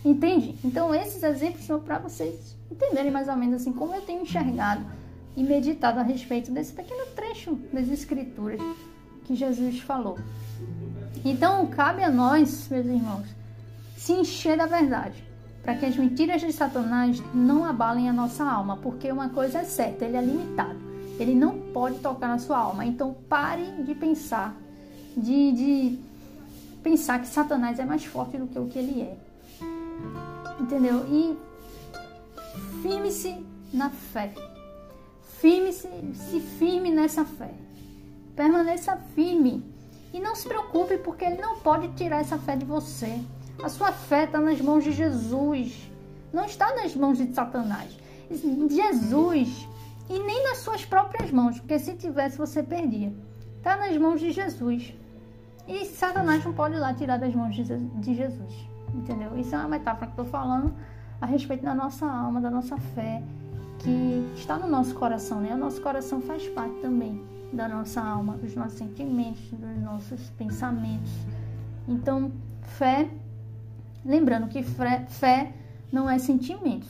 [0.03, 0.55] Entende?
[0.63, 4.85] Então esses exemplos são para vocês entenderem mais ou menos assim como eu tenho enxergado
[5.35, 8.59] e meditado a respeito desse pequeno trecho das escrituras
[9.25, 10.17] que Jesus falou.
[11.25, 13.27] Então cabe a nós, meus irmãos,
[13.95, 15.26] se encher da verdade
[15.67, 19.63] para que as mentiras de Satanás não abalem a nossa alma, porque uma coisa é
[19.65, 20.79] certa, ele é limitado.
[21.19, 22.85] Ele não pode tocar na sua alma.
[22.85, 24.55] Então pare de pensar,
[25.17, 25.99] de, de
[26.81, 29.17] pensar que Satanás é mais forte do que o que ele é.
[30.57, 31.05] Entendeu?
[31.09, 31.37] E
[32.81, 33.35] firme-se
[33.73, 34.31] na fé.
[35.41, 37.51] Firme-se, se firme nessa fé.
[38.37, 39.65] Permaneça firme.
[40.13, 43.19] E não se preocupe, porque ele não pode tirar essa fé de você.
[43.63, 45.89] A sua fé está nas mãos de Jesus,
[46.31, 47.97] não está nas mãos de Satanás.
[48.29, 49.67] Jesus
[50.09, 53.13] e nem nas suas próprias mãos, porque se tivesse você perdia.
[53.57, 54.93] Está nas mãos de Jesus.
[55.67, 58.53] E Satanás não pode ir lá tirar das mãos de Jesus.
[58.93, 59.37] Entendeu?
[59.37, 60.73] Isso é uma metáfora que estou falando
[61.19, 63.21] a respeito da nossa alma, da nossa fé,
[63.79, 65.53] que está no nosso coração, né?
[65.53, 71.11] O nosso coração faz parte também da nossa alma, dos nossos sentimentos, dos nossos pensamentos.
[71.87, 72.31] Então,
[72.61, 73.09] fé
[74.07, 75.51] Lembrando que fé
[75.91, 76.89] não é sentimentos.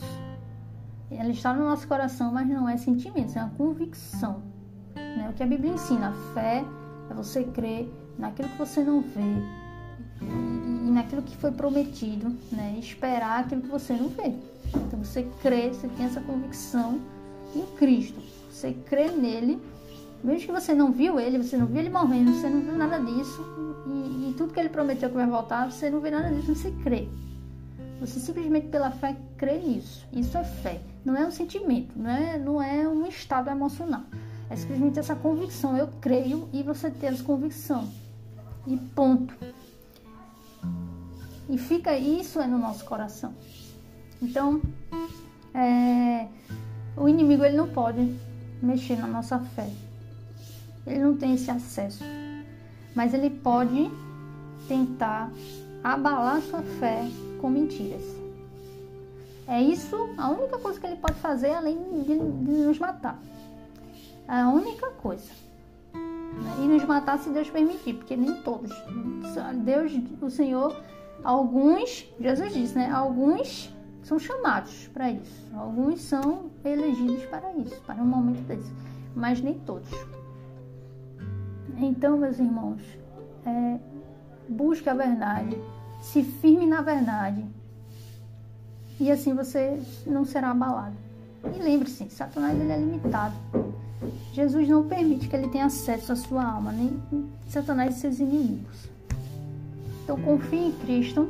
[1.10, 4.44] Ela está no nosso coração, mas não é sentimentos, é uma convicção.
[4.96, 5.28] Né?
[5.28, 6.64] O que a Bíblia ensina, a fé
[7.10, 9.22] é você crer naquilo que você não vê
[10.22, 12.76] e, naquilo que foi prometido, né?
[12.78, 14.36] esperar aquilo que você não vê.
[14.76, 17.00] Então você crê, você tem essa convicção
[17.56, 18.22] em Cristo.
[18.52, 19.60] Você crê nele,
[20.24, 23.00] mesmo que você não viu ele, você não viu ele morrendo, você não viu nada
[23.00, 23.44] disso,
[23.88, 26.72] e, e tudo que ele prometeu que vai voltar, você não vê nada disso, você
[26.84, 27.08] crê.
[28.00, 30.06] Você simplesmente pela fé crê nisso.
[30.12, 30.82] Isso é fé.
[31.04, 34.04] Não é um sentimento, não é, não é um estado emocional.
[34.50, 35.76] É simplesmente essa convicção.
[35.78, 37.90] Eu creio e você tem essa convicção.
[38.68, 39.34] E ponto.
[41.50, 43.34] E fica isso é no nosso coração.
[44.22, 44.62] Então,
[45.54, 46.28] é,
[46.96, 48.16] o inimigo ele não pode
[48.62, 49.70] mexer na nossa fé.
[50.86, 52.04] Ele não tem esse acesso
[52.98, 53.92] mas ele pode
[54.68, 55.32] tentar
[55.84, 57.08] abalar sua fé
[57.40, 58.02] com mentiras.
[59.48, 63.22] É isso a única coisa que ele pode fazer além de, de nos matar.
[64.28, 65.30] A única coisa.
[66.58, 68.72] E nos matar se Deus permitir, porque nem todos.
[69.64, 70.76] Deus, o Senhor,
[71.24, 72.90] alguns, Jesus disse, né?
[72.90, 73.72] Alguns
[74.02, 75.46] são chamados para isso.
[75.54, 78.74] Alguns são elegidos para isso, para um momento desse.
[79.16, 79.88] Mas nem todos.
[81.80, 82.82] Então, meus irmãos,
[83.46, 83.78] é,
[84.50, 85.58] busque a verdade,
[86.02, 87.46] se firme na verdade,
[89.00, 90.96] e assim você não será abalado.
[91.56, 93.36] E lembre-se, Satanás ele é limitado.
[94.34, 97.00] Jesus não permite que ele tenha acesso à sua alma, nem
[97.48, 98.90] Satanás e seus inimigos.
[100.04, 101.28] Então confie em Cristo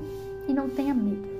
[0.47, 1.36] e não tenha medo.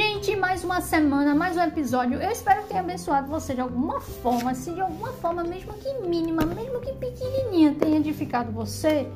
[0.00, 0.34] Gente.
[0.34, 2.18] Mais uma semana, mais um episódio.
[2.18, 5.92] Eu espero que tenha abençoado você de alguma forma, se de alguma forma, mesmo que
[6.08, 9.06] mínima, mesmo que pequenininha, tenha edificado você.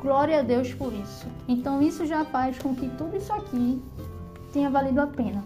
[0.00, 1.28] Glória a Deus por isso.
[1.46, 3.80] Então isso já faz com que tudo isso aqui
[4.52, 5.44] tenha valido a pena.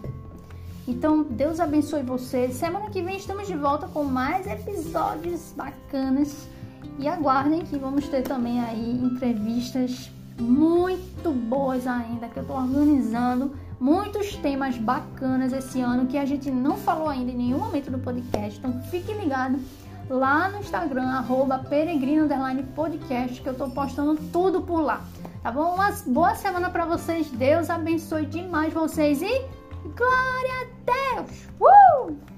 [0.87, 2.49] Então, Deus abençoe você.
[2.49, 6.47] Semana que vem estamos de volta com mais episódios bacanas.
[6.97, 13.51] E aguardem que vamos ter também aí entrevistas muito boas ainda que eu estou organizando.
[13.79, 17.99] Muitos temas bacanas esse ano que a gente não falou ainda em nenhum momento do
[17.99, 18.57] podcast.
[18.59, 19.59] Então fique ligado
[20.09, 21.59] lá no Instagram, arroba
[23.41, 25.01] que eu estou postando tudo por lá.
[25.43, 25.75] Tá bom?
[25.75, 27.29] Uma boa semana para vocês.
[27.29, 29.45] Deus abençoe demais vocês e
[29.95, 31.47] Glória a Deus!
[31.61, 32.36] Uh!